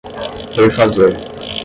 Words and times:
perfazer 0.55 1.13